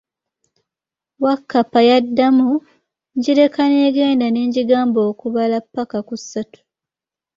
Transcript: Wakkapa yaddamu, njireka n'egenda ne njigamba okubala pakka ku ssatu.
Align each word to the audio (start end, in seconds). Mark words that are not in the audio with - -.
Wakkapa 1.23 1.79
yaddamu, 1.89 2.47
njireka 3.17 3.61
n'egenda 3.69 4.27
ne 4.29 4.41
njigamba 4.47 4.99
okubala 5.11 5.57
pakka 5.73 5.99
ku 6.07 6.15
ssatu. 6.21 6.59